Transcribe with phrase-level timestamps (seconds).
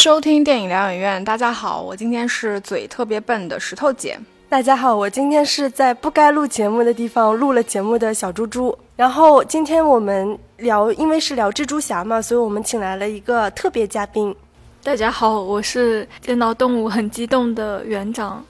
[0.00, 4.18] 收听电影疗养院，大家好，我今天是嘴特别笨的石头姐。
[4.48, 8.74] 大家好，我今天是在不该录节目的地方录了节目的小猪猪。
[8.96, 14.34] 然后今天我们聊，因为是聊蜘蛛侠嘛，所以我们请来了一个特别嘉宾。
[14.82, 18.42] 大家好，我是见到动物很激动的园长。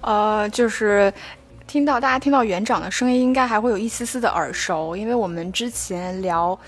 [0.00, 1.12] 呃，就是
[1.66, 6.58] 听到大家听到园长的声音，应该还会有一丝丝的耳熟，因为我们之前聊。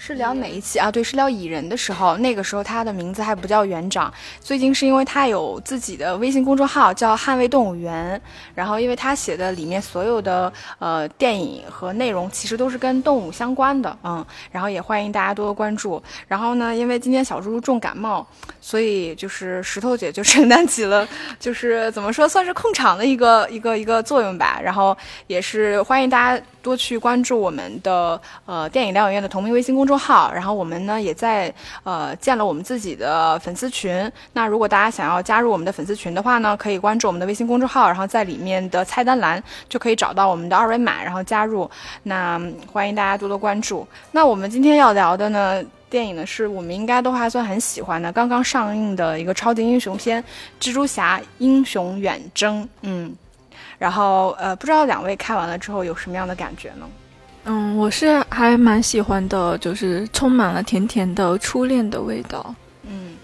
[0.00, 0.90] 是聊哪一期啊？
[0.90, 4.10] 对，是聊蚁人的时候，那个时候他的名字还不叫园长。
[4.40, 8.18] 最近是因为他有自己的微信公众号叫捍卫动物园，
[8.54, 16.00] 然后因为他写的里面所有的呃电影和内容其实都是跟动物相关的，嗯，然后也欢迎大家多多关注。
[16.28, 18.24] 然后呢，因为今天小猪猪重感冒，
[18.60, 21.06] 所以就是石头姐就承担起了
[21.40, 24.60] 就是怎么说算是控场的一个一个一个作用吧。
[24.62, 26.44] 然后也是欢迎大家。
[26.68, 31.52] 多去关注我们的呃电影疗养院的同名微信公众号，然后我们呢也在
[31.82, 34.12] 呃建了我们自己的粉丝群。
[34.34, 41.68] 那如果大家想要加入我们的粉丝群的话呢，可以关注我们的微信公众号，然后在里面的菜单栏就可以找到我们的二维码，然后加入。
[42.02, 42.38] 那
[42.70, 43.86] 欢迎大家多多关注。
[44.12, 50.22] 那我们今天要聊的呢电影呢，是我们应该都还算很喜欢的，刚刚上映的一个超级英雄片
[50.60, 52.62] 《蜘蛛侠：英雄远征》。
[52.82, 53.16] 嗯。
[53.78, 56.86] 然后，呃，不知道两位看完了之后有什么样的感觉呢？
[57.44, 62.54] 嗯，我是还蛮喜欢的，就是充满了甜甜的初恋的味道。
[62.82, 63.16] 嗯，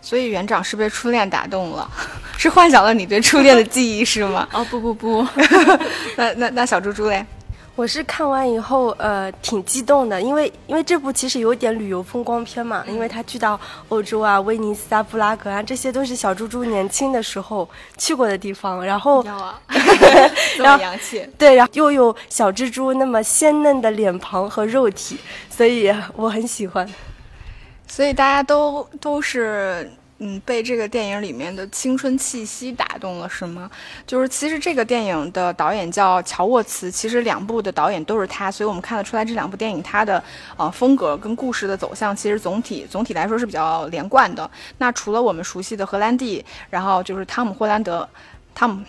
[0.00, 1.88] 所以园长是被初恋打动了，
[2.36, 4.48] 是幻想了你对初恋的记忆是吗？
[4.52, 5.26] 哦，不不不，
[6.16, 7.24] 那那那小猪猪嘞？
[7.78, 13.58] 我是看完以后，呃，挺激动的，因为因为这部其实有点旅游风光片嘛，因为他去到
[13.88, 19.22] 欧洲啊，威尼斯啊，布拉格啊，这些都是小猪猪年轻的时候去过的地方，然后，
[20.58, 25.16] 然后洋气，对，然后又有小蜘蛛那么鲜嫩的脸庞和肉体，
[25.48, 26.84] 所以我很喜欢，
[27.86, 29.88] 所以大家都都是。
[30.20, 33.70] 嗯，被这个电影里面的青春气息打动了，是吗？
[34.04, 40.20] 就是其实这个电影的导演叫乔沃茨，其实两部的导演都是他，所以我们看得出来这两部电影它的
[40.56, 44.50] 呃风格跟故事的走向，其实总体总体来说是比较连贯的。
[44.78, 48.08] 那除了我们熟悉的荷兰弟，然后就是汤姆·霍兰德，
[48.54, 48.82] 汤姆。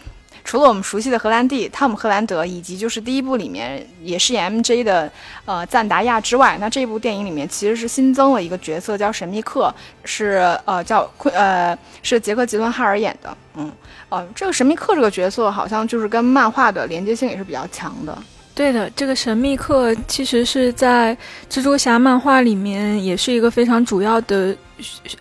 [0.49, 5.11] 除了我们熟悉的荷兰弟汤姆·赫兰德，以及就是第一部里面也是演 MJ 的
[5.45, 9.71] 呃赞达亚之外，那这部电影里面其实是新增了一个角色叫神秘客，
[10.05, 13.71] 是呃叫昆呃是杰克·吉伦哈尔演的，嗯
[14.09, 18.17] 呃这个神秘客这个角色好像就是跟漫画的连接性也是比较强的。
[18.59, 21.15] 对的，这个神秘客其实是在
[21.49, 24.53] 蜘蛛侠漫画里面也是一个非常主要的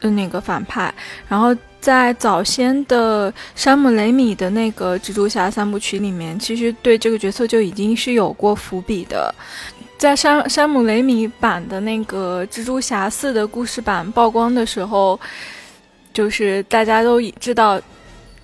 [0.01, 0.93] 那个反派，
[1.29, 1.57] 然后。
[1.81, 9.33] 在早先的山姆雷米的那个蜘蛛侠三部曲里面，其实对这个角色就已经是有过伏笔的。
[9.97, 15.19] 在山山姆雷米版的那个蜘蛛侠四的故事版曝光的时候，
[16.13, 17.81] 就是大家都知道，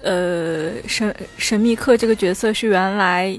[0.01, 3.37] 呃，神神秘客这个角色是原来，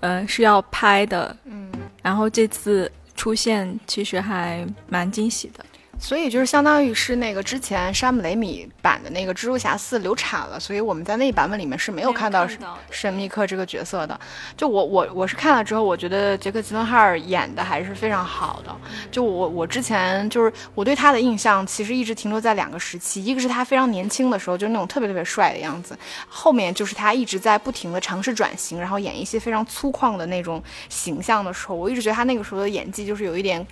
[0.00, 1.70] 呃，是要拍的，嗯，
[2.02, 5.64] 然后这次出现其实还蛮惊喜的。
[6.00, 12.46] 所以就是相当于是那个之前山姆雷米版的那个蜘蛛侠四流产了，所以我们在那一版本里面是没有看到
[12.90, 14.18] 神秘客这个角色的。
[14.56, 18.74] 就我我我是看了之后，我觉得杰克吉伦哈尔演的还是非常好的。
[19.10, 25.94] 就我我之前就是我对他的印象其实一直停留在两个时期，一个是他非常年轻的时候，就是那种特别特别帅的样子；
[26.28, 33.66] 后面就是他一直在不停的尝试转型，然后演一些非常粗犷的那种形象的时候，我一直觉得他那个时候的演技就是有一点。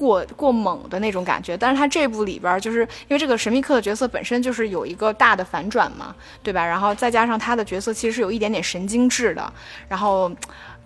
[0.00, 6.64] 过过猛的那种感觉，但是他这部里边就是因为这个神秘客的角色本身就是有一个大的反转嘛，对吧？
[6.64, 9.52] 然后再加上他的角色其实是有一点点神经质的，
[9.88, 10.32] 然后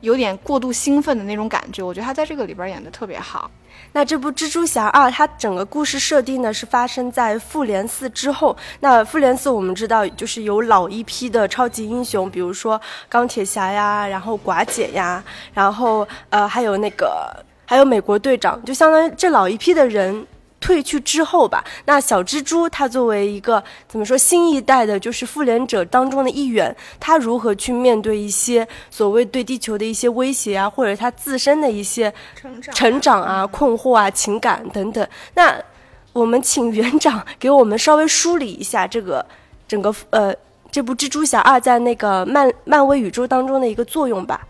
[0.00, 3.48] 有点过度兴奋的那种感觉，我觉得他在这个里边演的特别好。
[3.92, 8.56] 那这部蜘蛛侠二，它整个故事设定呢是发生在复联四之后。
[8.80, 15.22] 那复联四我们知道就是有老一批的超级英雄，比如说钢铁侠呀，然后寡姐呀，
[15.52, 17.32] 然后呃还有那个。
[17.64, 20.26] 还有美国队长，就相当于这老一批的人
[20.60, 21.62] 退去之后吧。
[21.84, 35.06] 那小蜘蛛他作为一个怎么说新一代的，就是复联者当中的一员，他如何去面对一些所谓对地球的一些威胁啊，或者他自身的一些成长、成长啊、困惑啊、情感等等。
[35.34, 35.54] 那
[36.12, 39.24] 我们请园长给我们稍微梳理一下这个
[39.68, 40.34] 整个呃
[40.70, 44.46] 这部蜘蛛侠二在那个漫漫威宇宙当中的一个作用吧。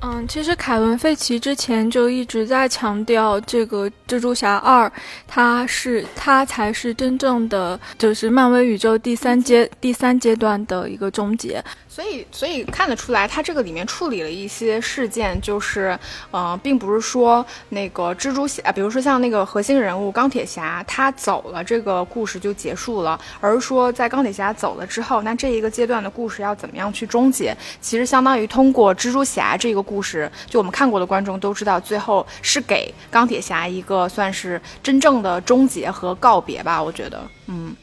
[0.00, 4.86] 嗯，其实凯文·费奇之前就一直在强调，这个《蜘蛛侠二》，
[5.26, 11.62] 它是它才是真正的，就是漫威宇宙第三阶第三阶段的一个终结。
[11.98, 15.98] 所以，所以看得出来，它这个里面处理了一些事件，就是，
[16.30, 27.52] 呃，并不是说那个蜘蛛侠，比如说像那个核心人物钢铁侠，他走了，这个故事就结束了，而是说在钢铁侠走了之后，那这一个阶段的故事要怎么样去终结？
[27.80, 37.74] 其实相当于通过蜘蛛侠这个故事，就我们看过的观众都知道，最后是给钢铁侠一个算是真正的终结和告别吧，我觉得，嗯。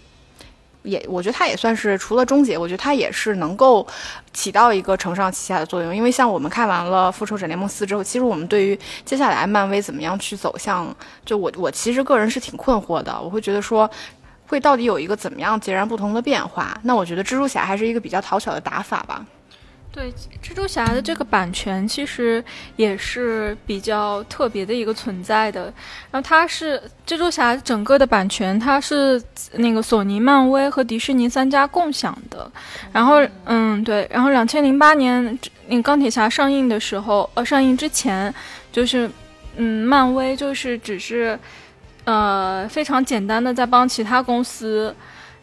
[0.86, 3.86] 也，我觉得它也算是除了终结，我觉得它也是能够
[4.32, 5.94] 起到一个承上启下的作用。
[5.94, 10.96] 因为像我们看完了《复仇者联盟四》之后，其实我们对于接下来漫威怎么样去走向，
[11.26, 13.20] 就我我其实个人是挺困惑的。
[13.22, 13.90] 我会觉得说，
[14.48, 16.78] 会到底有一个怎么样截然不同的变化？
[16.84, 19.26] 那我觉得蜘蛛侠还是一个比较讨巧的打法吧。
[19.96, 20.12] 对
[20.44, 22.44] 蜘蛛侠的这个版权其实
[22.76, 25.74] 也是比较特别的一个存在的，
[26.12, 26.78] 然后它是
[27.08, 29.22] 蜘蛛侠整个的版权，它是
[29.54, 32.52] 那个索尼、漫威和迪士尼三家共享的。
[32.92, 38.34] 然后，嗯，对，然后两千零八年那钢铁侠上映的时候，呃，上映之前
[38.74, 39.10] 就是，
[39.56, 41.40] 嗯，漫威就是只是，
[42.04, 44.94] 呃，非常简单的在帮其他公司。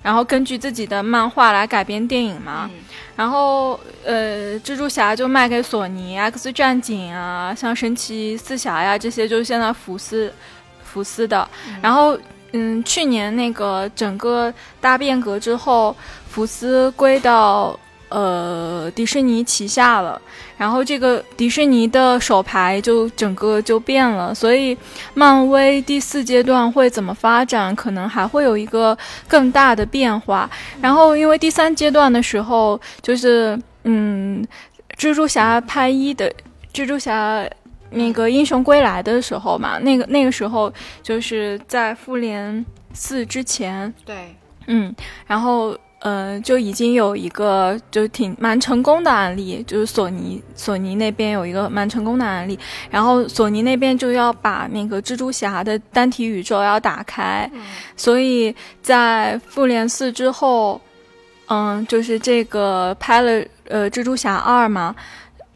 [0.03, 2.69] 然后根据自己的漫画来改编电影嘛，
[3.15, 10.33] 然后呃，蜘蛛侠就卖给索尼，X 战警啊，像神奇四侠呀这些，就是现在福斯
[10.83, 11.49] 福斯的。
[11.81, 12.19] 然后
[12.53, 15.97] 嗯，去年那个整个大变革之后，
[16.29, 17.79] 福斯归到。
[18.13, 20.21] 呃，迪士尼旗下了，
[20.59, 24.77] 然后这个迪士尼的手牌就整个就变了，所以
[25.15, 30.49] 漫威第四阶段会怎么发展，可能还会有一个更大的变化。
[30.83, 34.47] 然后因为第三阶段的时候，就是嗯，
[34.99, 36.31] 蜘蛛侠拍一的
[36.75, 37.43] 蜘蛛侠
[37.91, 40.71] 那个英雄归来的时候嘛，那个那个时候
[41.03, 44.37] 就是在复联四之前，对，
[44.67, 44.95] 嗯，
[45.27, 45.75] 然后。
[46.03, 52.59] 呃，就已经有一个就挺蛮成功的案例，就是索尼索尼那边有一个蛮成功的案例，
[52.91, 57.49] 然后索尼那边就要把那个蜘蛛侠的单体宇宙要打开，
[57.97, 58.53] 所以
[58.83, 60.81] 在复联四之后，
[61.47, 64.93] 嗯，就是这个拍了呃蜘蛛侠二嘛，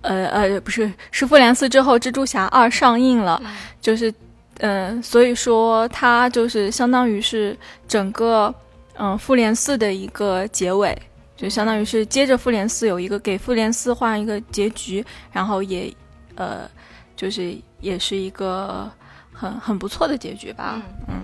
[0.02, 3.42] 呃呃不是是复联四之后蜘蛛侠二上映了，
[3.80, 4.14] 就是
[4.60, 7.56] 嗯，所以说它就是相当于是
[7.88, 8.54] 整个。
[8.98, 10.96] 嗯，复联四的一个结尾，
[11.36, 15.94] 就相当于是接着复联四有一个给复联四换一个结局，然后也，
[16.34, 16.68] 呃，
[17.14, 18.90] 就是也是一个
[19.32, 21.14] 很很不错的结局吧，嗯。
[21.14, 21.22] 嗯，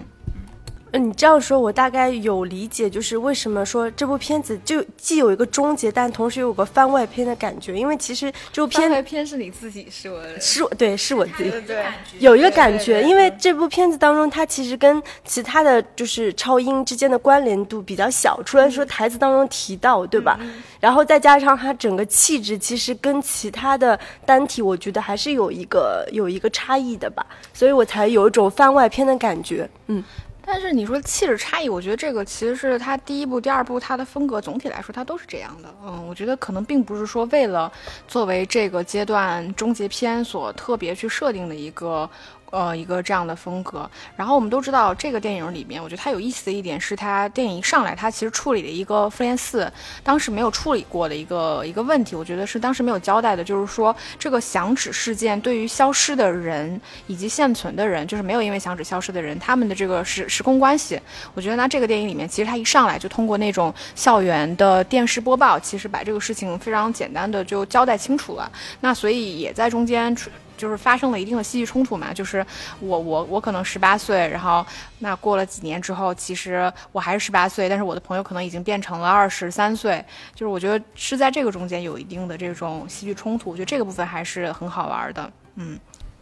[0.99, 7.75] 你这样说，我大概有理解，就是为什么说这部片子就既有一个终结，但同时有个番外篇的感觉。
[7.75, 11.85] 因为其实这部片番外篇是你自己说的，是我对，是我自己对，
[12.19, 13.03] 有一个感觉。
[13.03, 20.39] 因为这部片子当中，它其实跟其他的就是超英之间的关联度比较小，除了说台词当中提到，对吧？
[20.79, 27.25] 然后再加上它整个气质，其实跟其他的单体，我觉得还是有一个有一个差异的吧，
[27.55, 30.05] 所以我才有一种番外篇的感觉，嗯。
[30.45, 35.75] 但是你说气质差异，我觉得这个其实是它第一部、第二部它的风格总体来说，它都是这样的。
[35.85, 37.73] 嗯，我觉得可能并不是说为了
[38.07, 42.09] 作为这个阶段终结篇所特别去设定的一个。
[42.53, 43.91] 呃，一个这样的风格。
[44.15, 49.73] 然后我们都知道，这个电影里面，我觉得它有意思的一点是，它电影一上来，它其实处理了一个复联四
[50.05, 52.15] 当时没有处理过的一个一个问题。
[52.15, 61.01] 我觉得是当时没有交代的，就是说这个响指事件对于消失的人以及现存的人，就是没有因为响指消失的人，他们的这个时时空关系。
[61.33, 68.53] 我觉得那这个电影里面，其实它一上来就通过那种校园的电视播报，其实把这个事情非常简单的就交代清楚了。
[68.81, 70.15] 那所以也在中间。
[70.57, 72.45] 就是发生了一定的戏剧冲突嘛，就是
[72.81, 74.65] 我我我可能十八岁，然后
[74.99, 80.05] 那过了几年之后，其实我还是十八岁，但是我的朋友可能已经变成了二十三岁，
[80.35, 85.33] 就是我觉得是在这个中间有一定的这种戏剧冲突，我觉得这个部分还是很好玩的。
[85.57, 85.79] 嗯，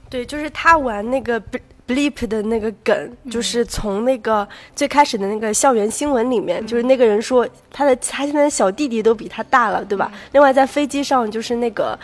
[0.08, 1.40] 对，就是他玩那个
[1.86, 10.10] Bleep 的那个梗，就是从那个最开始的那个校园新闻里面，就是那个人说他的他现在的小弟弟都比他大了，对吧？
[10.32, 11.98] 另外在飞机上就是那个。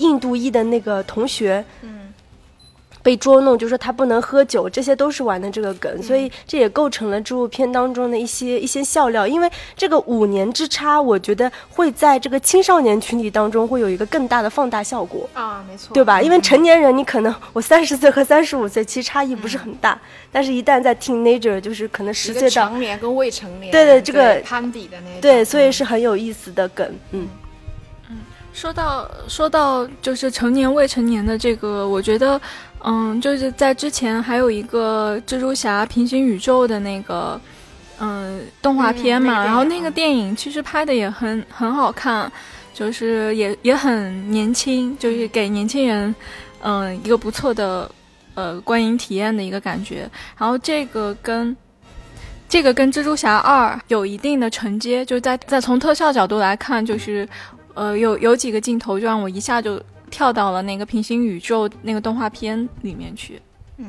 [0.00, 2.12] 印度裔的那个同学，嗯，
[3.02, 9.26] 被捉弄，就说他不能喝酒，这些都是玩的这个梗，所以这也构成了这部片当中的一些一些笑料。
[9.26, 16.20] 因为这个五年之差，我觉得会在这个青少年群体当中会有一个更大的放大效果啊，没错，对吧？
[16.20, 19.98] 因为成年人你可能我三十岁和三十五岁其实差异不是很大，
[20.30, 27.20] 但是一旦在 teenager 就是可能十岁到成年跟未成年，对对，这个攀比的那对，所以是很有意思的梗，嗯。
[27.22, 27.28] 嗯，
[28.52, 32.38] 说到说到就是成年未成年的这个，我觉得，
[32.84, 37.40] 嗯，就是在之前还有一个蜘蛛侠平行宇宙的那个，
[38.00, 42.30] 嗯，动画片嘛，然后那个电影其实拍的也很很好看，
[42.74, 46.14] 就是也也很年轻，就是给年轻人，
[46.62, 47.90] 嗯，一个不错的
[48.34, 50.10] 呃观影体验的一个感觉。
[50.36, 51.56] 然后这个跟
[52.48, 57.26] 这个跟蜘蛛侠二有一定的承接，就在在从特效角度来看，就是。
[57.80, 63.40] 呃，有有几个镜头就让我一下就跳到了那个平行宇宙那个动画片里面去。
[63.78, 63.86] 嗯，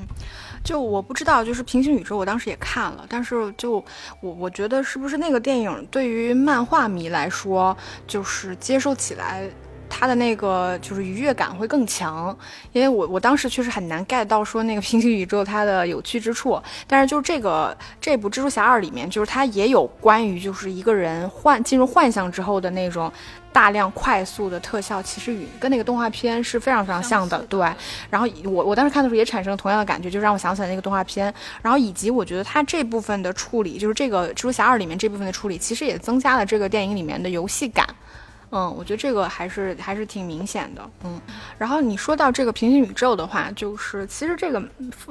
[0.64, 3.84] 就我不知道，就是平行宇宙，我当时也看了，但是就
[4.22, 7.76] 我我觉得是不是那个电影对于漫画迷来说，
[8.08, 9.50] 就是接受起来。
[9.94, 12.36] 它的那个就是愉悦感会更强，
[12.72, 16.58] 因为我我当时确实很难 get 到说那个平行宇宙它的有趣之处，
[16.88, 23.12] 但是就是这个这部蜘蛛侠二里面，就是它也有关于就是一个人幻进入幻象之后的那种
[23.54, 27.60] 大量快速的特效，其实与跟那个动画片是非常非常像的，对。
[28.10, 31.34] 然后我我当时看的时候也产生了同样的感觉，就让我想起来那个动画片。
[31.62, 37.88] 然后以及我觉得它这部分的处理，就是这个蜘蛛侠二里面这部分的处理，其实也增加了这个电影里面的游戏感。
[38.54, 40.82] 嗯，我觉得这个还是还是挺明显的。
[41.06, 41.22] 嗯，
[41.58, 44.62] 然后你说到这个平行宇宙的话，就是其实这个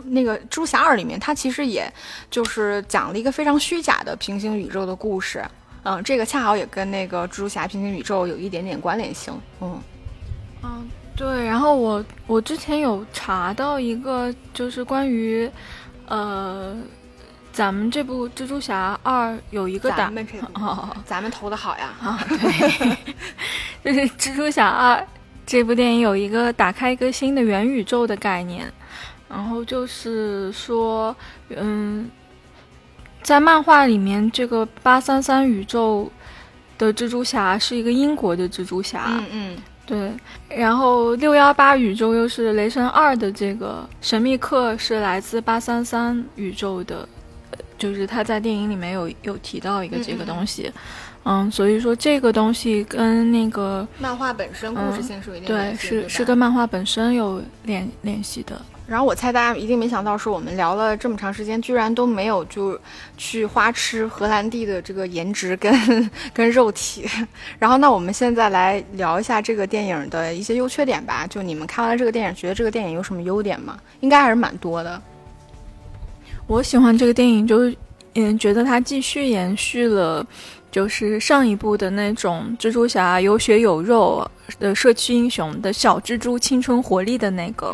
[0.04, 1.90] 那个《蜘蛛侠二》里面，它其实也
[2.30, 5.42] 就是讲了一个非常虚假的平行宇宙的故事。
[5.82, 9.32] 嗯，这个恰好也跟那个蜘蛛侠平行宇宙有一点点关联性。
[9.60, 9.80] 嗯，
[10.62, 11.44] 嗯，对。
[11.46, 15.50] 然后我我之前有查到一个，就是关于
[16.06, 16.76] 呃。
[17.52, 20.46] 咱们这部《蜘蛛侠二》有一个打，咱们这部，
[21.04, 21.92] 咱们投的好呀！
[22.00, 22.96] 啊，对，
[23.82, 24.96] 就是《蜘蛛侠二》
[25.44, 28.72] 这部电影有一个打开一个新的元宇宙的概念，
[29.28, 31.14] 然后就是说，
[31.48, 32.08] 嗯，
[33.22, 36.10] 在漫画里面，这个八三三宇宙
[36.78, 40.12] 的蜘蛛侠是一个英国的蜘蛛侠，嗯嗯，对，
[40.58, 47.08] 然后六幺八宇宙又是雷神二的这个神秘客是来自八三三宇宙的。
[47.76, 50.70] 就是他在电影里面有有提到一个这个东西，
[51.24, 58.60] 嗯，所以说这个东西跟那个漫画本身故事性是有一定对，是是跟漫画本身有联联系的。
[58.90, 62.76] 然后我猜大家一定没想到，说我们聊了这么长时间，居然都没有就
[63.16, 65.72] 去花痴荷兰弟的这个颜值跟
[66.34, 67.08] 跟肉体。
[67.56, 71.24] 然后那我们现在来聊一下这个电影的一些优缺点吧。
[71.24, 73.78] 就你们看完了这个电影，觉得这个电影有什么优点吗？
[74.00, 75.00] 应该还是蛮多的。
[76.48, 77.76] 我喜欢这个电影，就是
[78.14, 80.26] 嗯，觉得它继续延续了，
[80.72, 84.28] 就是上一部的那种蜘蛛侠有血有肉
[84.58, 87.72] 的社区英雄的小蜘蛛青春活力的那个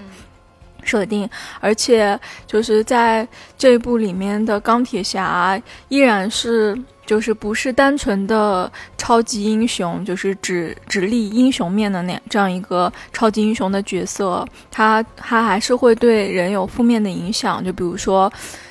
[0.86, 1.28] 设定，
[1.60, 3.26] 而且就是在
[3.58, 6.80] 这部里面的钢铁侠依然是。
[7.06, 17.64] 就是不是单纯的超级英雄，就是只只立英雄面的那这样一个超级英雄的角色，他他还是会对人有负面的影响。
[17.64, 18.28] 就比如说，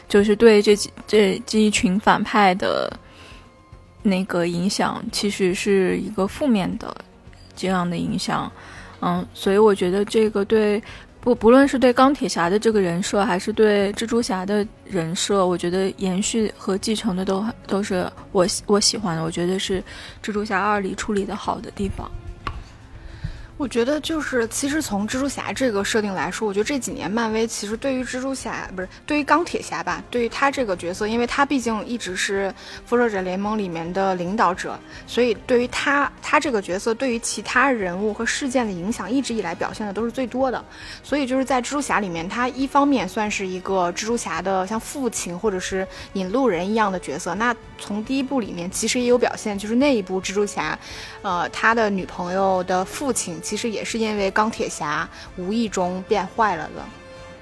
[0.09, 0.75] 就是对这
[1.07, 2.91] 这这一群反派的
[4.03, 6.93] 那个影响，其实是一个负面的
[7.55, 8.51] 这样的影响。
[8.99, 10.83] 嗯，所以我觉得这个对。
[11.25, 19.23] 不，不论是对钢铁侠的这个人设，还是对蜘蛛侠的人设，我觉得延续和继承的都都是我我喜欢的。
[19.23, 19.81] 我觉得是
[20.23, 22.07] 蜘蛛侠二里处理的好的地方。
[23.57, 32.53] 我觉得就是，其实从蜘蛛侠这个设定来说，我觉得这几年漫威其实对于蜘蛛侠不是对于钢铁侠吧，对于他这个角色，因为他毕竟一直是
[32.85, 40.61] 复仇者联盟里面的领导者，所以对于他他这个角色对于其他人物和事件的影响，一直以来表现的都是最多的。
[41.01, 47.33] 所以就是在蜘蛛侠里面，他一方面算是一个蜘蛛侠的像父亲或者是引路人一样的角色。
[47.35, 50.77] 那从第一部里面其实也有表现，就是那一部蜘蛛侠，
[51.21, 53.41] 呃，他的女朋友的父亲。
[53.45, 56.83] 其实也是因为钢铁侠无意中变坏了的。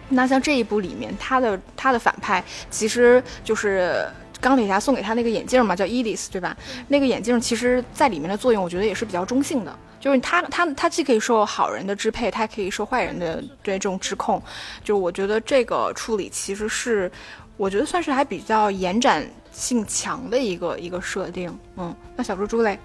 [0.10, 4.06] 那像这一部里面，他的他的反派其实就是
[4.42, 6.56] 钢铁侠送给他那个眼镜嘛，叫伊丽丝，对吧？
[6.90, 9.74] 那个眼镜其实在里面的作用，我觉得也是比较中性的。
[10.02, 14.44] 就是他他他既可以受好人的支配，他可以受坏人的对这种指控。
[14.84, 17.10] 就我觉得这个处理其实是，
[17.56, 21.58] 我觉得算是还比较延展性强的一个一个设定。
[21.78, 22.78] 嗯，那小猪猪嘞？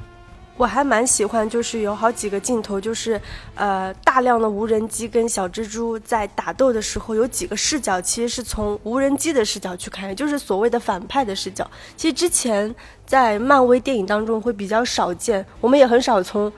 [0.59, 3.19] 我还蛮喜欢，就是有好几个镜头，就是
[3.55, 11.65] 呃大量的无人机跟小蜘蛛在打斗的时候，有几个视角其实是从无人机的视角去看，就是所谓的反派的视角。
[11.97, 12.75] 其实之前
[13.07, 16.53] 在漫威电影当中会比较少见，我们也很少从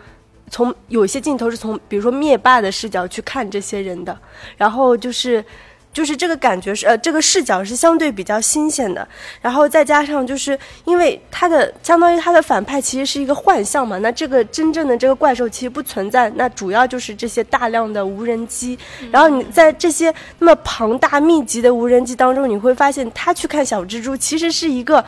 [0.48, 4.18] 从有些镜头是从比如说灭霸的视角去看这些人的。
[4.56, 5.44] 然后就是
[5.92, 9.06] 就是这个感觉是呃，这个视角是相对比较新鲜的，
[9.40, 18.78] 然后再加上就是因为它的相当于它的反派其实是一个幻象嘛，那这个真正的这个怪兽其实不存在，那主要就是这些大量的无人机，
[19.10, 25.04] 然后你在这些那么庞大密集的无人机当中，你会发现他去看小蜘蛛其实是一个。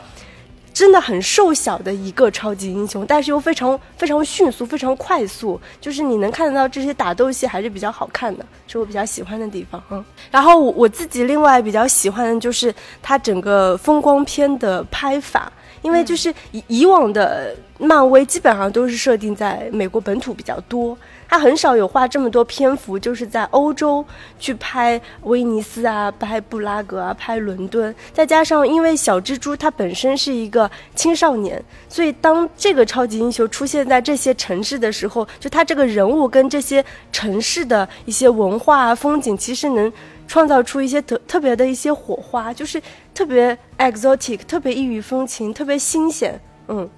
[0.73, 9.81] 真的很瘦小的一个超级英雄，但是又非常非常迅速、非常快速，就是你能看得到这些打斗戏还是比较好看的，是我比较喜欢的地方。
[9.91, 15.51] 嗯，然后我我自己另外比较喜欢的就是它整个风光片的拍法，
[15.83, 20.97] 因为就是以以往的漫威基本上都是设定在美国本土比较多。
[21.27, 24.05] 他很少有花这么多篇幅，就是在欧洲
[24.37, 27.93] 去拍威尼斯啊，拍布拉格啊，拍伦敦。
[28.13, 39.91] 再加上，因为小蜘蛛它本身是一个青少年，所以当这个超级英雄出现在这些城市的时候，就他这个人物跟这些城市的一些文化啊、风景，其实能
[40.27, 42.81] 创造出一些特特别的一些火花，就是
[43.13, 46.39] 特别 exotic，特别异域风情，特别新鲜。
[46.67, 46.89] 嗯。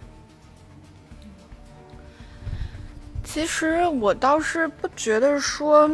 [3.35, 5.91] 其实我倒是不觉得说，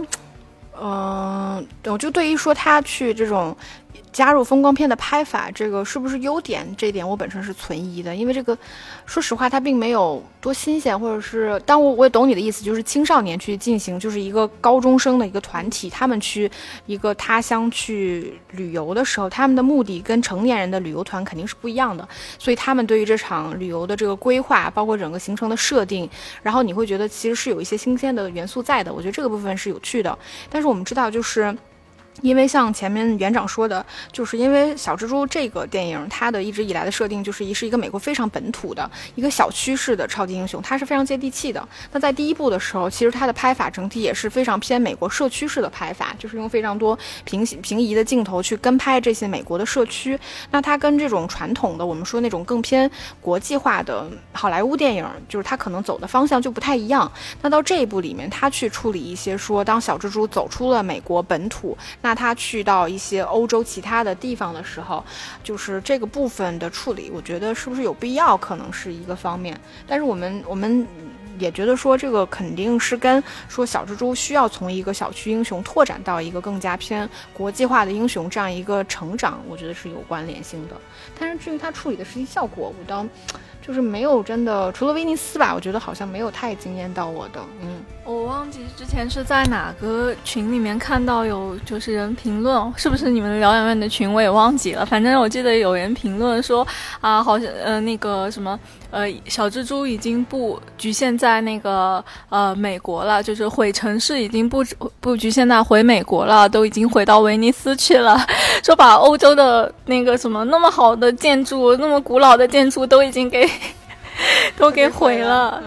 [0.79, 3.57] 嗯，我就对于说他去这种。
[4.11, 6.67] 加入风光片的拍法，这个是不是优点？
[6.77, 8.57] 这一点我本身是存疑的，因为这个，
[9.05, 16.51] 说实话，它并没有多新鲜，或者是，当我我也懂你的意思，就是青少年去进行，就是一个高中生的一个团体，他们去
[16.85, 26.09] 一个他乡去旅游的时候，他们的目的跟成年人的旅游团肯定是不一样的，所以他们对于这场旅游的这个规划，包括整个行程的设定，
[26.41, 30.17] 然后你会觉得其实是有一些新鲜的元素在的，我觉得这个部分是有趣的，
[30.49, 31.55] 但是我们知道就是。
[32.21, 41.67] 因为像前面园长说的，就是因为小蜘蛛这个电影，它的一直以来的设定就是一是一个美国非常本土的一个小区式的超级英雄，它是非常接地气的。
[41.91, 50.19] 那在第一部的时候，其实它的拍法整体也是非常偏美国社区式的拍法，就是用非常多平行平移的镜头去跟拍这些美国的社区。
[50.51, 52.89] 那它跟这种传统的我们说那种更偏
[53.19, 57.11] 国际化的好莱坞电影，就是它可能走的方向就不太一样。
[57.41, 65.03] 那到这一部里面，它去处理一些说，当小蜘蛛走出了美国本土，那他去到一些欧洲其他的地方的时候，
[65.43, 69.59] 就是这个部分的处理，我觉得是不是有必要，可能是一个方面。
[69.87, 70.87] 但是我们我们
[71.37, 80.75] 也觉得说，这个肯定是跟说小蜘蛛需要从一个小区英雄拓展到一个更加偏国际化的英雄这样一个成长，我觉得是有关联性的。
[81.19, 83.05] 但是至于他处理的实际效果，我倒。
[83.65, 87.39] 就是没有真的，除了威尼斯吧，我觉得好像没有太惊艳到我的。
[87.61, 94.11] 嗯，我忘记之前是在哪个群里面看到有就是人评论，是不是你们疗养院的群？
[94.11, 94.85] 我也忘记了。
[94.85, 96.65] 反正我记得有人评论说
[96.99, 104.65] 啊，好像呃那个什么呃小蜘蛛已经不局限在那个呃美国了，就是毁城市已经不
[104.99, 108.19] 不局限在回美国了，都已经回到威尼斯去了。
[108.63, 113.47] 说把欧洲的那个什么那么好的建筑，那么古老的建筑都已经给。
[114.57, 115.61] 都给毁了，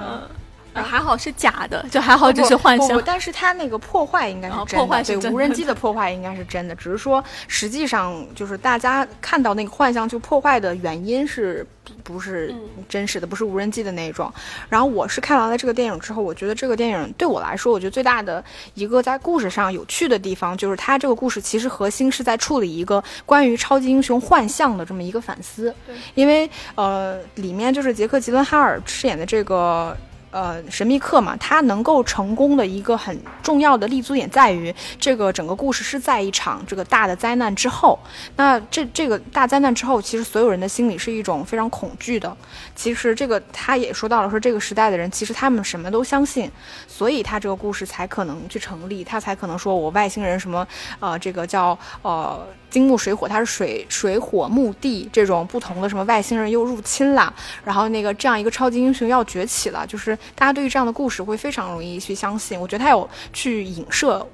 [0.75, 3.01] 嗯，还好是假的， 就还好只是幻想。
[3.05, 11.67] 但是它那个破坏应该是真的，对无人机的破坏应该是真的， 只是说实际上就是大家看到那个幻象就破坏的原因是。
[12.03, 12.55] 不是
[12.89, 14.33] 真实的，不是无人机的那种。
[14.71, 25.75] 然后我是看完了这个电影之后，我觉得这个电影对我来说，我觉得最大的一个在故事上有趣的地方，就是它这个故事其实核心是在处理一个关于超级英雄幻象的这么一个反思。
[25.87, 29.95] 对，因为呃，里面就是杰克·吉伦哈尔饰演的这个。
[30.35, 37.97] 呃，神秘客嘛，他能够成功的一个很重要的立足点在于，这个整个故事是在一场这个大的灾难之后。
[38.35, 42.37] 那这这个大灾难之后，其实所有人的心里是一种非常恐惧的。
[42.75, 46.51] 其实这个他也说到了，说这个时代的人其实他们什么都相信，
[46.89, 50.67] 所以他这个故事才可能去成立，他才可能说我外星人什么，
[50.99, 52.45] 呃，这个叫呃。
[52.75, 57.33] 金木水火，它是水水火木地这种不同的什么外星人又入侵了，
[57.63, 62.61] 然后那个这样一个超级英雄要崛起了，就是大家对于这样的故事会非常容易去相信。
[62.61, 64.27] 我觉得它有去影射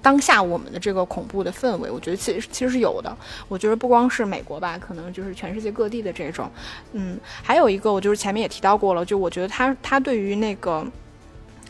[0.00, 3.12] 当下我们的这个恐怖的氛围，我觉得其实其实是有的。
[3.48, 6.48] 我觉得不光是美国吧，可能就是全世界各地的这种，
[6.92, 10.86] 嗯，还有一个我就是前面也提到过了，就我觉得他他对于那个。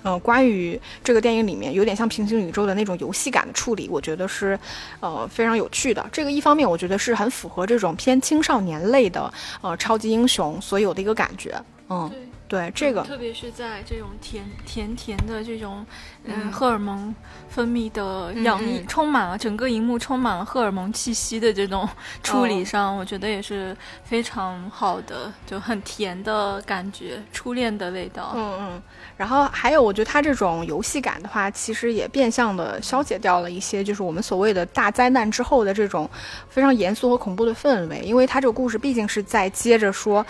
[0.05, 4.57] 呃，关于这个电影里面有点像平行宇宙的那种游戏感的处理，我觉得是，
[5.01, 6.07] 呃，非常有趣的。
[6.13, 11.55] 这个一方面，我觉得是很符合这种偏青少年类的呃超级英雄所有的一个感觉。
[11.89, 12.11] 嗯，
[12.75, 15.85] 这个，特别是在这种甜甜甜的这种，
[16.25, 17.15] 嗯，荷尔蒙
[17.49, 21.89] 分泌的洋溢，充满了整个荧幕充满了荷尔蒙气息的这种
[22.23, 28.33] 处理上，我觉得也是非常好的，就很甜的感觉，初恋的味道。
[28.35, 28.83] 嗯嗯。
[29.17, 36.09] 然后还有，我觉得它这种游戏感的话，其实也变相的消解掉了一些，就是我们所谓的大灾难之后的这种
[36.49, 40.25] 非常严肃和恐怖的氛围，因为它这个故事毕竟是在接着说。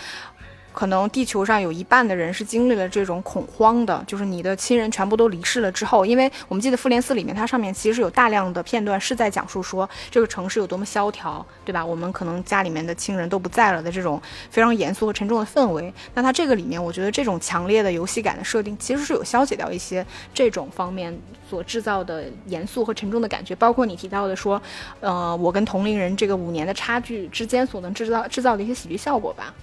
[0.75, 11.83] 可能地球上有一半的人是经历了这种恐慌的，就是你的亲人全部都离世了之后，因为我们记得《复联四》里面，它上面其实有大量的片段是在讲述说这个城市有多么萧条，对吧？
[11.83, 15.93] 我们可能家里面的亲人都不在了的这种非常严肃和沉重的氛围。
[16.13, 21.17] 那它这个里面，我觉得这种强烈的游戏感的设定，其实是有消解掉一些这种方面
[21.49, 24.61] 所制造的严肃和沉重的感觉，包括你提到的说，
[24.99, 29.53] 呃，我跟同龄人这个五年的差距之间所能制造制造的一些喜剧效果吧。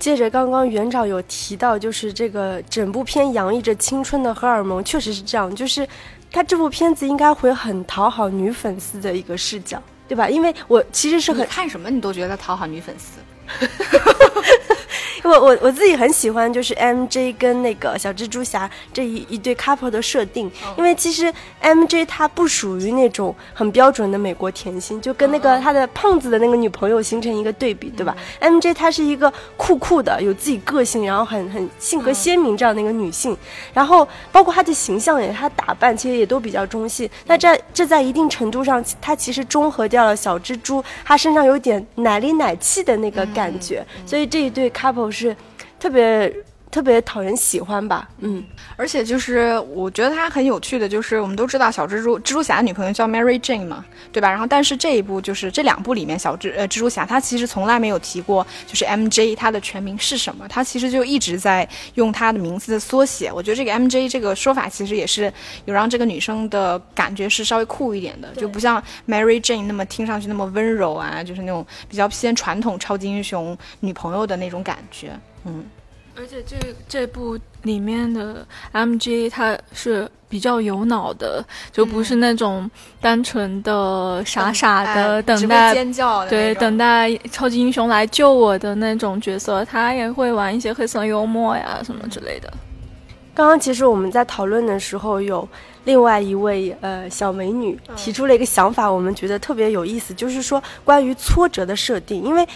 [0.00, 5.54] 接着，刚刚园长有提到，就是这个整部片洋溢着青春的荷尔蒙，确实是这样。
[5.54, 5.86] 就是
[6.32, 10.28] 他这部片子应该会很讨好女粉丝的一个视角，对吧？
[10.28, 13.20] 因为我其实是很看什么你都觉得讨好女粉丝。
[15.24, 33.36] 我我我自己很喜欢，就是 M J 跟那个小蜘蛛侠这一一对 couple 的设定，因为其实 M J 他不属于那种很标准的美国甜心，就跟那个他的胖子的那个女朋友形成一个对比，对吧？M J 她是一个酷酷的，有自己个性，然后很很性格鲜明这样的一个女性，
[33.74, 37.08] 然后包括她的形象也，她打扮其实也都比较中性。
[37.26, 45.09] 那这这在一定程度上，她其实中和掉了小蜘蛛她身上有点奶里奶气的那个感觉，所以这一对 couple。
[45.10, 45.36] 不是
[45.80, 46.32] 特别
[46.70, 48.44] 特别讨人喜欢吧，嗯，
[48.76, 54.30] 而且就是我觉得他很有趣的，就是我们都知道小蜘蛛蜘蛛侠的女朋友叫 Mary Jane 嘛，对吧？
[54.30, 63.32] 然后但是这一部就是这两部里面小蜘呃蜘蛛侠他其实从来没有提过就是 MJ 他的全名是什么，他其实就一直在用他的名字的缩写。
[63.32, 65.32] 我觉得这个 MJ 这个说法其实也是
[65.64, 75.10] 有让这个女生的感觉是稍微酷一点的，就不像 Mary Jane 那么听上去那么温柔啊，就是那种比较偏传统超级英雄女朋友的那种感觉。
[75.44, 75.64] 嗯，
[76.20, 76.56] 而且这
[76.86, 89.64] 这部里面的 MG 他是比较有脑的，就不是那种单纯的傻傻的等待尖叫，对，等待超级英雄来救我的那种角色。
[89.64, 92.52] 他也会玩一些黑色幽默呀什么之类的。
[93.34, 95.48] 刚刚其实我们在讨论的时候，有
[95.84, 102.46] 另外一位呃小美女提出了一个想法，我们觉得特别有意思，就是说关于挫折的设定，因为。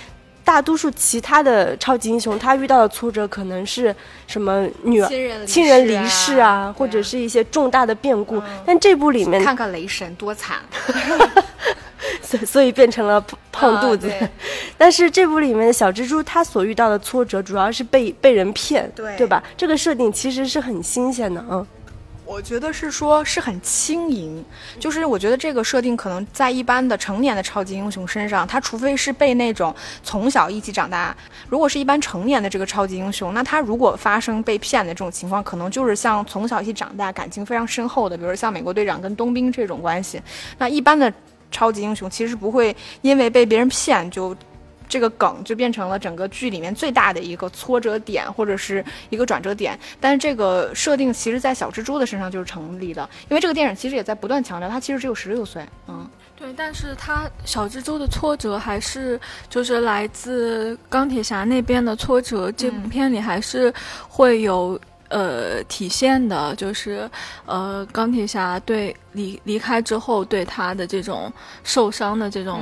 [0.44, 3.94] 大多数其他的超级英雄，他遇到的挫折可能是
[4.26, 5.08] 什么女儿、
[5.46, 8.40] 亲人离世啊，或者是一些重大的变故。
[8.66, 10.58] 但这部里面，看看雷神多惨，
[12.22, 14.12] 所所以变成了胖肚子。
[14.76, 19.42] 但是这部里面的小蜘蛛，他所遇到的挫折主要是被被人骗，对对吧？
[19.56, 21.66] 这个设定其实是很新鲜的啊。
[22.26, 24.42] 我觉得是说，是很轻盈，
[24.80, 31.14] 就是我觉得这个设定可能在一般的成年的超级英雄身上，他除非是被那种从小一起长大，
[31.48, 40.20] 如果是一般成年的这个超级英雄，那他如果发生被骗的这种情况，可能就是像从小一起长大，感情非常深厚的，比如像美国队长跟冬兵这种关系。
[40.56, 41.12] 那一般的
[41.50, 44.34] 超级英雄其实不会因为被别人骗就。
[44.88, 49.78] 这个梗就变成了整个剧里面最大的一个挫折点，或者是一个转折点。
[50.00, 55.64] 但是这个设定其实，在小蜘蛛的身上就是成立的，因为这个电影其实也在不断强调，他其实只有十六岁。
[55.88, 63.72] 嗯，对，但是他小蜘蛛的挫折还是就是来自钢铁侠那边的挫折，这部片里还是
[64.08, 64.80] 会有。
[65.14, 67.08] 呃，体现的就是，
[67.46, 72.60] 呃，钢铁侠对离离开之后对他的这种受伤的这种，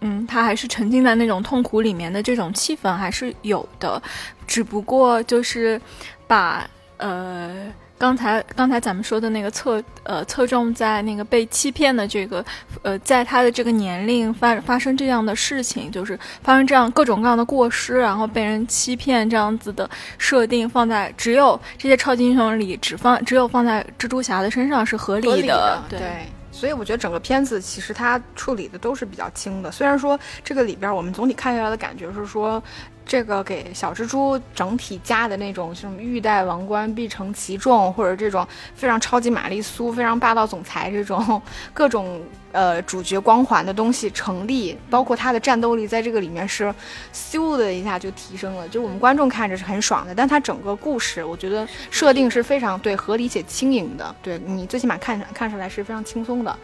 [0.00, 4.02] 嗯，他还是沉浸在那种痛苦里面的这种气氛还是有的，
[4.48, 5.80] 只不过就是
[6.26, 7.72] 把呃。
[8.02, 12.44] 刚才刚才咱们说的那个侧呃侧重在那个被欺骗的这个
[12.82, 19.88] 呃，在他的这个年龄发发生这样的事情，就是发生这样各种各样的过失，然后被人欺骗这样子的
[20.18, 25.80] 设定，放在只有这些超级英雄里只放只有放在蜘蛛侠的身上是合理的。
[25.88, 32.60] 对，所以我觉得整个片子其实它处理的都是比较轻的，虽然说这个里边我们总体看下来的感觉是说。
[33.04, 41.40] 这个给小蜘蛛整体加的那种什么欲戴王冠必承其重，或者这种非常超级玛丽苏、非常霸道总裁这种
[41.74, 46.74] 各种呃主角光环的东西成立，包括他的战斗力在这个里面是
[47.12, 50.14] 咻的一下就提升了，就我们观众看着是很爽的。
[50.14, 56.58] 但他整个故事，我觉得设定是非常对合理且轻盈的，对你最起码看看出来是非常轻松的，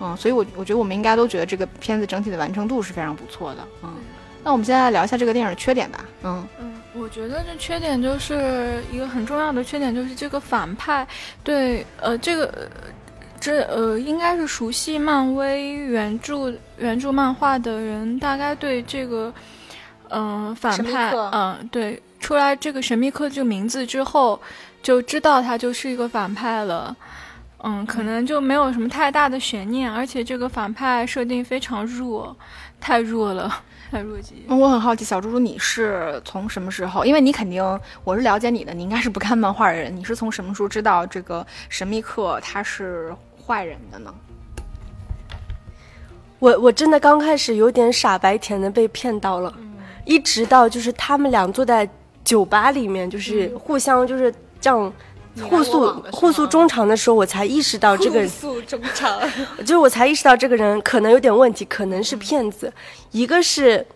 [0.00, 3.92] 嗯，所以我我觉得我们应该都觉得这个片子整体的完成度是非常不错的，嗯。
[4.42, 6.04] 那我们现在来聊一下这个电影的缺点吧。
[6.22, 11.06] 嗯嗯，我觉得这缺点就是一个很重要的缺点，就是这个反派
[11.44, 12.68] 对呃这个
[13.38, 19.32] 这呃应该是熟悉漫威原著原著漫画的人，大概对这个
[20.08, 24.40] 嗯、反派嗯对出来这个神秘客这个名字之后，
[24.82, 26.96] 就知道他就是一个反派了。
[27.62, 32.34] 嗯，可能就没有什么太大的悬念，而且这个反派设定非常弱，
[32.80, 34.44] 太弱了，太弱鸡。
[34.48, 37.04] 我很好奇，小猪猪，你是从什么时候？
[37.04, 37.62] 因为你肯定
[38.04, 39.94] 我是了解你的，你应该是不看漫画的人。
[39.94, 43.12] 你是从什么时候知道这个神秘客他是
[43.44, 44.14] 坏人的呢？
[46.38, 49.52] 我我真的刚开始有点傻白甜的被骗到了，
[50.04, 51.88] 一直到就是他们俩坐在
[52.24, 54.90] 酒吧里面，就是互相就是这样
[55.48, 59.20] 互诉互诉衷肠的时候，我才意识到这个人 诉衷肠，
[59.60, 62.72] 就是我才意识到这个人可能有点问题，可能是骗子。
[63.12, 63.86] 一个是，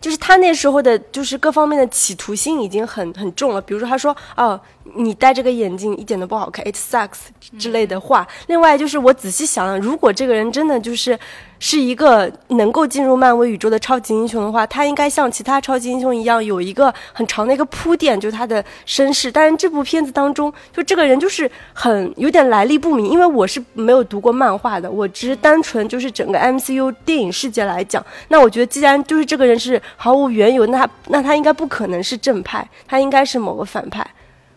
[0.00, 3.60] 就是他那时候的，就是各方面的企图心已经很很重了。
[3.60, 4.60] 比如说，他说：“哦，
[4.94, 7.26] 你戴这个眼镜一点都不好看，it sucks”
[7.58, 8.26] 之类的话。
[8.46, 11.18] 另外就是我仔细想，如果这个人真的就是
[11.58, 19.30] 是一个能够进入漫威宇宙的超级英雄的话，他应该像其他超级英雄一样有一个很长的一个铺垫，就是他的身世。
[19.30, 28.04] 但是这部片子当中，就这个人就是很有点来历不明，因为我是没有读过漫画的，我只是单纯就是整个 MCU 电影世界来讲。
[28.28, 34.04] 那我觉得，既然就是这个人是毫无缘由，那他那他应该不可能是正派，他应该是某个反派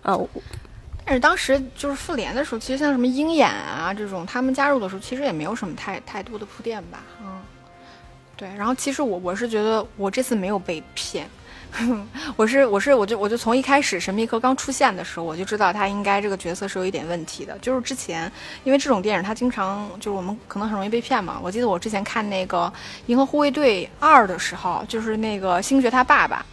[0.05, 0.17] 啊。
[1.07, 7.39] 但是当时就是复联的时候，其实像什么鹰眼啊这种，他们加入的时候，其实也没有什么太太多的铺垫吧，嗯，
[8.35, 8.49] 对。
[8.57, 11.29] 然后其实我我是觉得我这次没有被骗，
[12.35, 17.55] 我是我是我就我就从一开始神秘客刚出现的时候，我就知道他应该这个角色是有一点问题的。
[17.59, 18.31] 就是之前
[18.63, 21.39] 因为这种电影，他经常就是我们可能很容易被骗嘛。
[21.39, 22.65] 我记得我之前看那个
[23.05, 26.43] 《银河护卫队二》的时候，就是那个星爵他爸爸。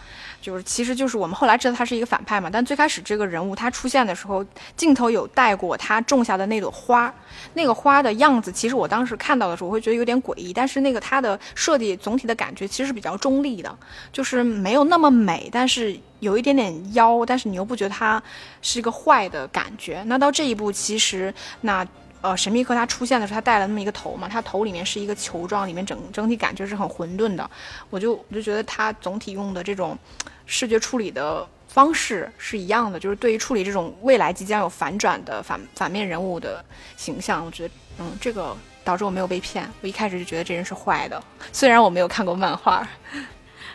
[0.43, 4.45] 就是，其实就是我们后来知道他是一个反派嘛，但最开始这个人物他出现的时候，
[4.77, 7.15] 镜头有带过他种下的那朵花，
[7.55, 10.53] 那个花的样子，其实我当时看到的时候，我会觉得有点诡异。
[10.53, 13.73] 但是那个他的设计总体的感觉其实是比较中立的，
[14.13, 18.21] 就是没有那么美，但是有一点点妖，但是你又不觉得他
[18.61, 20.03] 是一个坏的感觉。
[20.07, 21.87] 那到这一步，其实那。
[22.23, 27.51] 呃，神秘客他出现的时候，他戴了那么一个头嘛，他头里面是一个球状，里面整整体感觉是很混沌的。
[27.91, 29.99] 我就我就觉得他总体用的这种
[30.47, 36.65] 视觉处理的方式是一样的，就是对于处理这种未来即将有反转的反反面人物的
[36.97, 39.69] 形象，我觉得嗯，这个导致我没有被骗。
[39.81, 41.21] 我一开始就觉得这人是坏的，
[41.53, 42.87] 虽然我没有看过漫画。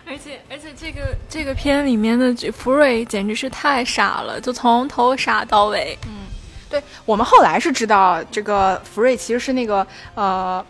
[0.09, 5.97] 而且而且这个这个片里面的福瑞简直是太傻了，就从头傻到尾。
[6.07, 6.26] 嗯。
[6.69, 10.63] 对我们后来是知道这个福瑞其实是那个呃，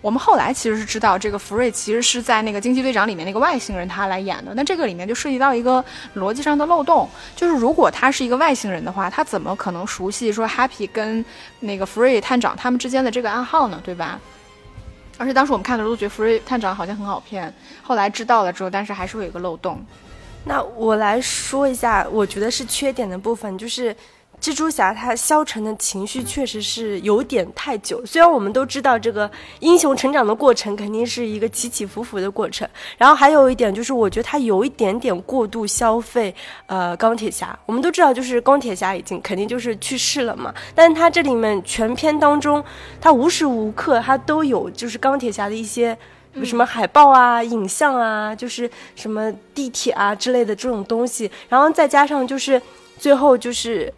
[0.00, 4.54] 我们后来其实是知道这个福瑞其实是在那个惊奇队长里面那个外星人他来演的。
[4.54, 5.84] 那这个里面就涉及到一个
[6.14, 11.24] 逻辑上的漏洞，就是如果他是一个外星人的话，他怎么可能熟悉说 Happy 跟
[11.58, 13.80] 那个福瑞探长他们之间的这个暗号呢？
[13.84, 14.20] 对吧？
[15.18, 19.84] 而且当时我们看的时候都觉得福瑞探长好像很好骗，后来知道了之后，但是还是会有一个漏洞。
[20.44, 23.94] 那我来说一下，我觉得是缺点的部分，就是。
[24.40, 28.04] 蜘蛛侠他消沉的情绪确实是有点太久。
[28.06, 36.34] 虽然我们都知道这个英雄成长的过程肯定是一个起起伏伏的过程，然后还有一点就是，我觉得他有一点点过度消费。
[36.66, 40.54] 呃，钢铁侠，我们都知道，就是钢铁侠已经肯定就是去世了嘛。
[40.74, 42.64] 但是他这里面全片当中，
[42.98, 45.94] 他无时无刻他都有就是钢铁侠的一些
[46.44, 52.60] 什么海报啊、影像啊，就是什么地铁啊之类的这种东西，然后再加上就是
[52.98, 53.92] 最后就是。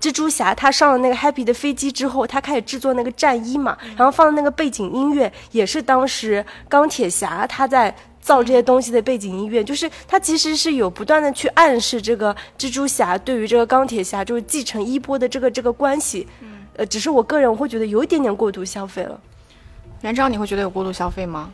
[0.00, 16.26] 蜘蛛侠他上了那个 Happy 的飞机之后，他开始制作那个战衣嘛，然后放的那个背景音乐也是当时钢铁侠他在造这些东西的背景音乐，就是他其实是有不断的去暗示这个蜘蛛侠对于这个钢铁侠就是继承衣钵的这个这个关系，
[16.76, 19.20] 呃，只是我个人我会觉得有一点点过度消费了。
[20.02, 21.50] 元璋，你会觉得有过度消费吗？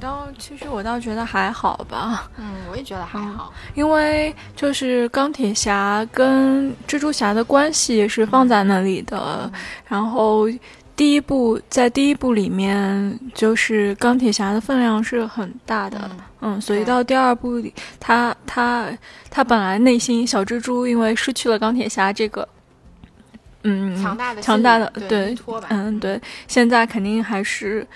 [0.00, 9.50] 倒其实我倒觉得还好吧，嗯，我也觉得还好，因为就是钢铁侠跟蜘蛛侠的关系是放在那里的，
[9.86, 10.46] 然后
[10.94, 18.88] 第一部在第一部里面就是钢铁侠的分量是很大的，嗯，所以到第二部里，他他
[19.30, 22.46] 他本来内心小蜘蛛因为失去了钢铁侠这个，
[23.62, 25.34] 嗯，强大的强大的对，
[25.70, 27.86] 嗯对，现在肯定还是。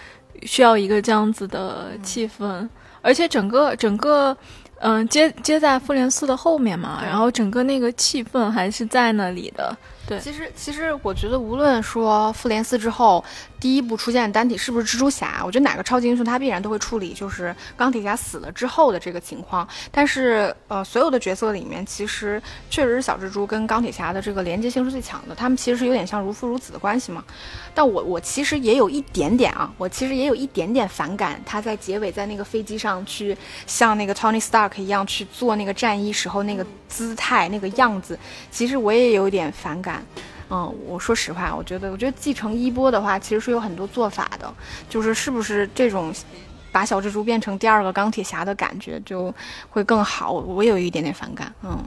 [0.43, 2.69] 需要一个这样子的气氛，
[3.01, 4.37] 而且整个整个，
[4.81, 9.77] 嗯，接接在复联四的后面嘛，然后整个那个气氛还是在那里的。
[10.07, 13.23] 对，其实其实我觉得，无论说复联四之后
[13.61, 19.67] 第一部出现的单体是不是蜘蛛侠，我觉得哪个超级英雄他必然都会处理，就是钢铁侠死了之后的这个情况。
[19.91, 22.41] 但是呃，所有的角色里面，其实
[22.71, 27.25] 确实是小蜘蛛跟钢铁侠的这个连接性是最强的，他们其实是有点像如父如子的关系嘛。
[27.75, 38.19] 但我我其实也有一点点啊，我其实也有一点点反感他在结尾在那个飞机上去像那个 Tony Stark 一样去做那个战衣时候那个姿态那个样子，
[38.51, 40.05] 其实我也有点反感。
[40.51, 44.51] 嗯，我说实话，我觉得，我觉得继承衣钵的话，其实是有很多做法的，
[44.89, 46.11] 就是是不是这种
[46.73, 49.35] 把小蜘蛛变成第二个钢铁侠的感觉就
[49.69, 50.33] 会更好？
[50.33, 51.53] 我有一点点反感。
[51.63, 51.79] 嗯，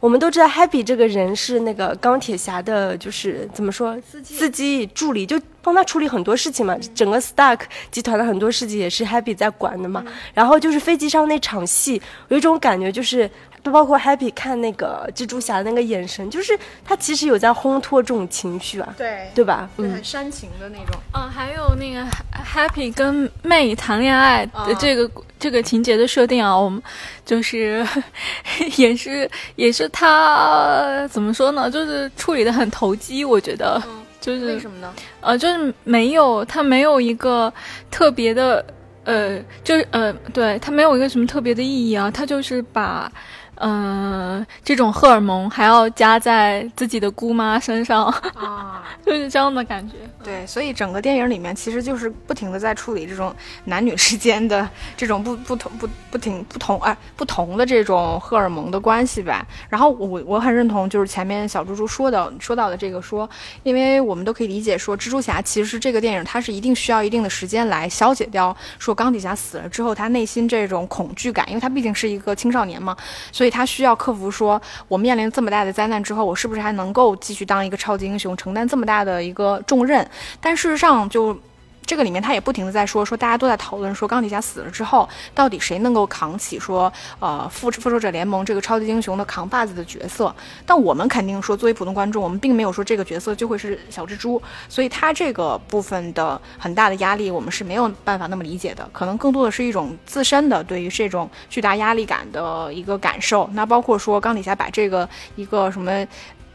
[0.00, 6.76] 我们都知道 Happy 这个人是那个钢铁侠的，就是怎么说，司机助理，就帮他处理很多事情嘛。
[6.92, 7.60] 整个 Stark
[7.92, 10.04] 集团的很多事情也是 Happy 在管的嘛。
[10.34, 13.30] 然后就是飞机上那场戏，有一种感觉就是。
[13.62, 19.70] 都包括 Happy 看那个蜘蛛侠的那个眼神，就是他其实有在烘托这种情绪啊，对对吧？
[19.76, 20.96] 嗯，很煽情的那种。
[21.14, 22.04] 嗯，还有那个
[22.44, 26.82] Happy 跟 May 谈恋爱的这个这个情节的设定啊，我们
[27.24, 27.86] 就是
[28.76, 31.70] 也是也是他怎么说呢？
[31.70, 33.80] 就是处理的很投机，我觉得，
[34.20, 34.92] 就是为什么呢？
[35.20, 37.52] 呃，就是没有他没有一个
[37.92, 38.64] 特别的，
[39.04, 43.10] 呃，就是呃，对他没有一个什么特别的意义啊，他就是把。
[43.56, 49.94] 嗯，这种荷尔蒙还要加在自己的姑妈身上啊， 就是这样的感觉。
[50.24, 53.34] 对，所以整个电影里面其实就是不停的在处理这种
[53.66, 59.46] 男女之间的这种不不同不不停不同哎不同的这种荷尔蒙的关系吧。
[59.68, 63.28] 然后我我很认同，就是前面小猪猪说的说到的这个说，
[63.62, 72.96] 因为我们都可以理解说，蜘蛛侠其实这个电影它是一定需要一定的时间来消解掉，说钢铁侠死了之后他内心这种恐惧感，因为他毕竟是一个青少年嘛。
[73.30, 80.08] 所以他需要克服，说我面临这么大的灾难之后，我是不是还能够继续当一个超级英雄，承担这么大的一个重任？
[80.40, 81.38] 但事实上，就。
[81.84, 90.34] 这个里面他也不停的在说说，大家都在讨论说钢铁侠死了之后，到底谁能够扛起说呃复复仇者联盟这个超级英雄的扛把子的角色？
[90.64, 103.48] 但我们肯定说，作为普通观众，我们并没有说这个角色就会是小蜘蛛，所以他这个部分的很大的压力，我们是没有办法那么理解的，可能更多的是一种自身的对于这种巨大压力感的一个感受。
[103.52, 106.06] 那包括说钢铁侠把这个一个什么。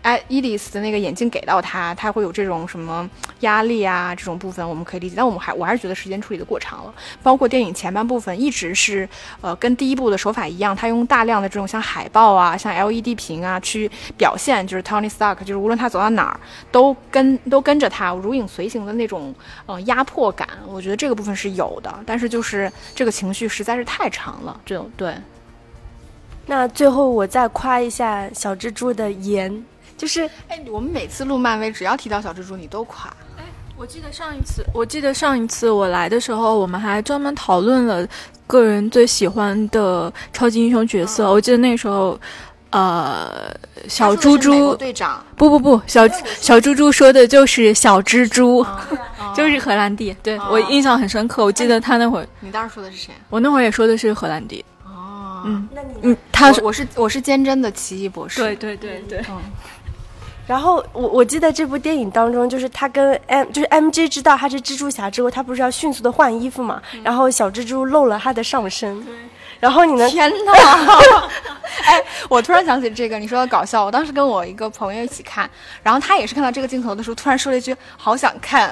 [0.07, 3.09] 哎，伊丽丝的那个眼镜给到他，他会有这种什么
[3.41, 4.15] 压力啊？
[4.15, 6.93] 这种部分我们可以理解，但我们还我还是觉得时间处理的过长了。
[7.21, 9.07] 包括电影前半部分一直是
[9.41, 16.39] 呃跟第一部的手法一样，他用大量的这种像海报啊、像 LED 屏啊去表现，就是 Tony Stark，就是无论他走到哪儿
[16.71, 20.47] 都跟都跟着他如影随形的那种呃压迫感。
[20.65, 24.57] 我觉得这个部分是有的，但是就是这个情绪实在是太长了。
[24.65, 25.13] 这种对。
[26.45, 29.65] 那最后我再夸一下小蜘蛛的颜。
[29.97, 33.09] 就是，哎，我们每次录漫威，只要提到小蜘蛛，你都夸。
[33.37, 33.43] 哎，
[33.75, 38.07] 我记得上一次，我记得上一次我来的时候，我们还专门讨论了
[38.45, 41.29] 个人最喜欢的超级英雄角色。
[41.31, 42.19] 我记得那时候，
[42.69, 43.51] 呃，
[43.87, 46.07] 小猪猪队长，不不不，小
[46.39, 48.63] 小猪猪说的就是小蜘蛛，
[49.35, 50.15] 就是荷兰弟。
[50.21, 53.11] 对我印象很深刻，我记得他那会儿，你当时说的是谁？
[53.29, 54.63] 我那会儿也说的是荷兰弟。
[54.85, 58.41] 哦，嗯，那你嗯，他是我是我是坚贞的奇异博士。
[58.41, 59.41] 对对对对，嗯。
[60.47, 66.81] 然后我我记得这部电影当中，就是他跟 M 就是 M J 知道他是蜘蛛侠之后，他不是要迅速的换衣服嘛？
[67.03, 69.05] 然后小蜘蛛露了他的上身，
[69.59, 70.53] 然后你能天哪！
[71.85, 73.85] 哎，我突然想起这个，你说的搞笑。
[73.85, 75.49] 我当时跟我一个朋友一起看，
[75.83, 78.71] 然后他也是看到这个镜头的时候，突然说了一句“好想看”。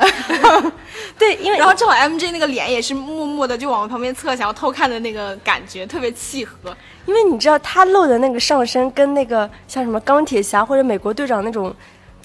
[1.18, 6.76] 对，因为然后正好 M J 那个脸也是默默的就往我旁边侧，想要偷看的那个感觉，特别契合。
[7.06, 11.74] 因为你知道他露的那个上身跟那个像什么钢铁侠或者美国队长那种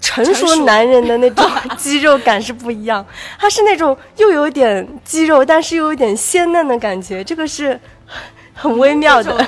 [0.00, 3.04] 成熟男人的那种 肌肉感是不一样，
[3.38, 7.78] 他是那种又有点肌肉，但是又有点鲜嫩的感觉，这个是
[8.60, 9.46] 很微妙的。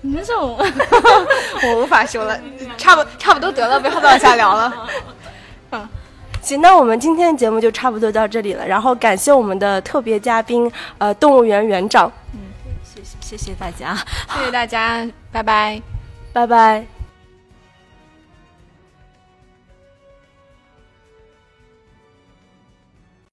[0.00, 0.58] 你们这种
[1.64, 2.36] 我无法说了，
[2.76, 4.72] 差不差不多得了，不要再往下聊了。
[5.70, 5.88] 嗯，
[6.40, 12.10] 行，那我们今天的节目就差不多到这里了，然后感谢我们的特别嘉宾，呃，动物园园长。
[12.82, 13.94] 谢谢谢谢大家，
[14.34, 15.80] 谢谢大家，拜拜，
[16.32, 17.01] 拜拜。